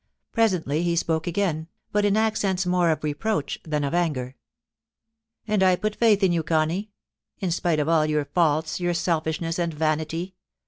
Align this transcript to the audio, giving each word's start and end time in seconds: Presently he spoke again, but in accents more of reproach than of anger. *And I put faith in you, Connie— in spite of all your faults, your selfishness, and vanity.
Presently 0.31 0.81
he 0.81 0.95
spoke 0.95 1.27
again, 1.27 1.67
but 1.91 2.05
in 2.05 2.17
accents 2.17 2.65
more 2.65 2.89
of 2.89 3.03
reproach 3.03 3.59
than 3.63 3.83
of 3.83 3.93
anger. 3.93 4.35
*And 5.47 5.61
I 5.61 5.75
put 5.75 5.95
faith 5.95 6.23
in 6.23 6.31
you, 6.31 6.41
Connie— 6.41 6.89
in 7.39 7.51
spite 7.51 7.79
of 7.79 7.87
all 7.87 8.07
your 8.07 8.25
faults, 8.25 8.79
your 8.79 8.95
selfishness, 8.95 9.59
and 9.59 9.71
vanity. 9.71 10.33